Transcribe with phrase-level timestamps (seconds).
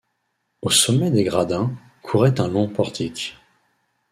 [0.63, 3.35] Au sommet des gradins courait un long portique.